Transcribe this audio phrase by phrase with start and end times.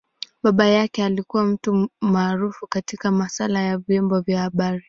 [0.43, 4.79] Baba yake alikua mtu maarufu katika masaala ya vyombo vya habari.